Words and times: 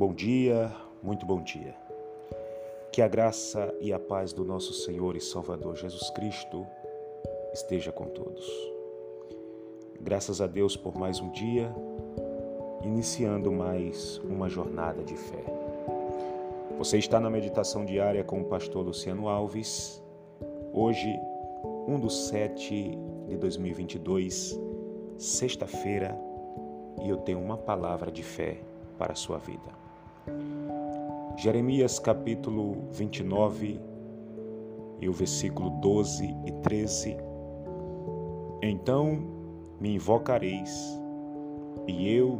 Bom 0.00 0.14
dia, 0.14 0.72
muito 1.02 1.26
bom 1.26 1.42
dia. 1.42 1.74
Que 2.90 3.02
a 3.02 3.06
graça 3.06 3.70
e 3.82 3.92
a 3.92 3.98
paz 3.98 4.32
do 4.32 4.46
nosso 4.46 4.72
Senhor 4.72 5.14
e 5.14 5.20
Salvador 5.20 5.76
Jesus 5.76 6.08
Cristo 6.08 6.66
esteja 7.52 7.92
com 7.92 8.06
todos. 8.06 8.48
Graças 10.00 10.40
a 10.40 10.46
Deus 10.46 10.74
por 10.74 10.96
mais 10.96 11.20
um 11.20 11.28
dia, 11.28 11.70
iniciando 12.82 13.52
mais 13.52 14.16
uma 14.24 14.48
jornada 14.48 15.04
de 15.04 15.14
fé. 15.14 15.44
Você 16.78 16.96
está 16.96 17.20
na 17.20 17.28
meditação 17.28 17.84
diária 17.84 18.24
com 18.24 18.40
o 18.40 18.46
pastor 18.46 18.82
Luciano 18.82 19.28
Alves. 19.28 20.02
Hoje, 20.72 21.14
1 21.86 22.00
do 22.00 22.08
7 22.08 22.98
de 23.28 23.36
2022, 23.36 24.58
sexta-feira, 25.18 26.18
e 27.02 27.08
eu 27.10 27.18
tenho 27.18 27.38
uma 27.38 27.58
palavra 27.58 28.10
de 28.10 28.22
fé 28.22 28.62
para 28.96 29.12
a 29.12 29.16
sua 29.16 29.36
vida. 29.36 29.89
Jeremias 31.42 31.98
capítulo 31.98 32.84
29 32.90 33.80
e 35.00 35.08
o 35.08 35.12
versículo 35.14 35.70
12 35.80 36.36
e 36.44 36.52
13. 36.60 37.16
Então 38.60 39.22
me 39.80 39.94
invocareis, 39.94 41.00
e 41.88 42.14
eu 42.14 42.38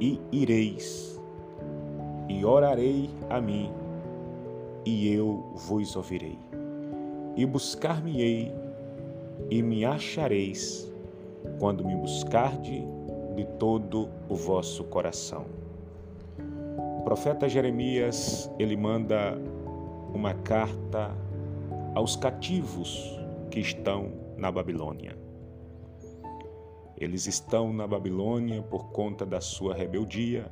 e 0.00 0.18
ireis, 0.32 1.20
e 2.30 2.42
orarei 2.46 3.10
a 3.28 3.42
mim, 3.42 3.70
e 4.86 5.12
eu 5.12 5.52
vos 5.54 5.94
ouvirei. 5.94 6.38
E 7.36 7.44
buscar-me-ei, 7.44 8.50
e 9.50 9.62
me 9.62 9.84
achareis, 9.84 10.90
quando 11.58 11.84
me 11.84 11.94
buscarde 11.94 12.86
de 13.36 13.44
todo 13.58 14.08
o 14.30 14.34
vosso 14.34 14.82
coração. 14.84 15.61
Profeta 17.12 17.46
Jeremias, 17.46 18.50
ele 18.58 18.74
manda 18.74 19.38
uma 20.14 20.32
carta 20.32 21.14
aos 21.94 22.16
cativos 22.16 23.20
que 23.50 23.60
estão 23.60 24.14
na 24.34 24.50
Babilônia. 24.50 25.14
Eles 26.96 27.26
estão 27.26 27.70
na 27.70 27.86
Babilônia 27.86 28.62
por 28.62 28.92
conta 28.92 29.26
da 29.26 29.42
sua 29.42 29.74
rebeldia 29.74 30.50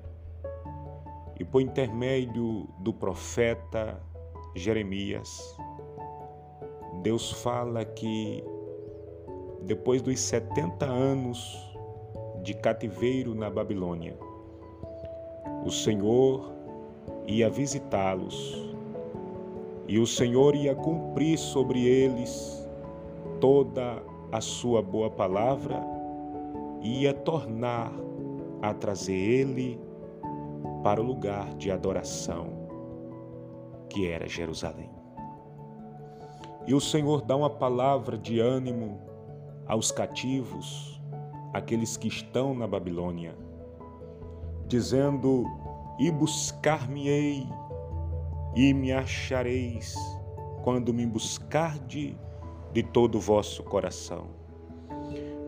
e 1.39 1.47
por 1.47 1.63
intermédio 1.63 2.69
do 2.81 2.93
profeta 2.93 3.99
Jeremias, 4.55 5.57
Deus 7.03 7.33
fala 7.33 7.87
que 7.87 8.45
depois 9.63 10.03
dos 10.03 10.21
70 10.21 10.85
anos 10.85 11.75
de 12.43 12.53
cativeiro 12.53 13.35
na 13.35 13.49
Babilônia, 13.49 14.15
o 15.65 15.71
Senhor 15.71 16.53
ia 17.27 17.51
visitá-los 17.51 18.75
e 19.87 19.99
o 19.99 20.07
Senhor 20.07 20.55
ia 20.55 20.75
cumprir 20.75 21.39
sobre 21.39 21.85
eles 21.85 22.67
toda 23.41 24.03
a 24.33 24.41
sua 24.41 24.81
boa 24.81 25.11
palavra 25.11 25.83
e 26.81 27.03
ia 27.03 27.13
tornar 27.13 27.93
a 28.63 28.73
trazer 28.73 29.17
ele 29.17 29.81
para 30.83 31.01
o 31.01 31.05
lugar 31.05 31.53
de 31.55 31.71
adoração 31.71 32.47
que 33.89 34.07
era 34.07 34.29
Jerusalém. 34.29 34.91
E 36.67 36.75
o 36.75 36.81
Senhor 36.81 37.23
dá 37.23 37.35
uma 37.35 37.51
palavra 37.51 38.17
de 38.17 38.39
ânimo 38.39 39.01
aos 39.67 39.91
cativos, 39.91 41.01
aqueles 41.53 41.97
que 41.97 42.07
estão 42.07 42.55
na 42.55 42.67
Babilônia 42.67 43.35
dizendo: 44.71 45.45
E 45.99 46.11
buscar-me-ei, 46.11 47.47
e 48.55 48.73
me 48.73 48.93
achareis, 48.93 49.95
quando 50.63 50.95
me 50.95 51.05
buscarde 51.05 52.17
de 52.73 52.83
todo 52.83 53.17
o 53.17 53.21
vosso 53.21 53.65
coração. 53.65 54.29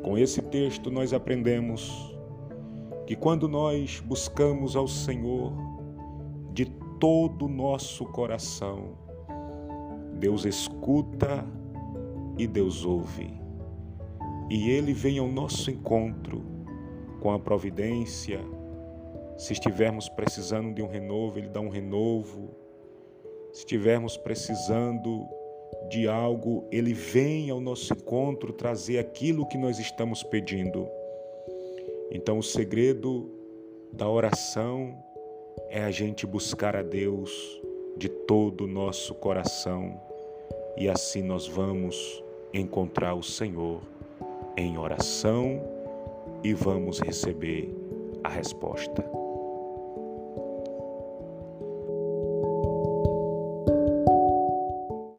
Com 0.03 0.19
esse 0.19 0.43
texto, 0.43 0.91
nós 0.91 1.13
aprendemos 1.13 2.13
que 3.07 3.15
quando 3.15 3.49
nós 3.49 4.01
buscamos 4.01 4.75
ao 4.75 4.89
Senhor 4.89 5.53
de 6.53 6.65
todo 6.99 7.47
o 7.47 7.49
nosso 7.49 8.05
coração, 8.07 8.99
Deus 10.19 10.45
escuta 10.45 11.47
e 12.37 12.47
Deus 12.49 12.85
ouve. 12.85 13.41
E 14.51 14.69
Ele 14.71 14.93
vem 14.93 15.19
ao 15.19 15.29
nosso 15.29 15.71
encontro 15.71 16.43
com 17.21 17.31
a 17.31 17.39
providência, 17.39 18.41
se 19.37 19.53
estivermos 19.53 20.09
precisando 20.09 20.75
de 20.75 20.83
um 20.83 20.87
renovo, 20.87 21.39
Ele 21.39 21.49
dá 21.49 21.61
um 21.61 21.69
renovo. 21.69 22.51
Se 23.53 23.61
estivermos 23.61 24.17
precisando 24.17 25.27
de 25.89 26.09
algo, 26.09 26.65
Ele 26.71 26.93
vem 26.93 27.51
ao 27.51 27.61
nosso 27.61 27.93
encontro 27.93 28.53
trazer 28.53 28.99
aquilo 28.99 29.47
que 29.47 29.59
nós 29.59 29.79
estamos 29.79 30.23
pedindo. 30.23 30.89
Então, 32.11 32.39
o 32.39 32.43
segredo 32.43 33.31
da 33.93 34.09
oração 34.09 34.95
é 35.69 35.83
a 35.83 35.91
gente 35.91 36.27
buscar 36.27 36.77
a 36.77 36.83
Deus 36.83 37.61
de 37.97 38.09
todo 38.09 38.65
o 38.65 38.69
nosso 38.69 39.15
coração 39.15 40.01
e 40.77 40.89
assim 40.89 41.23
nós 41.23 41.47
vamos 41.47 42.23
encontrar 42.53 43.15
o 43.15 43.23
Senhor 43.23 43.83
em 44.57 44.79
oração 44.79 45.63
e 46.43 46.53
vamos 46.53 47.01
receber 47.01 47.71
a 48.25 48.29
resposta. 48.29 49.22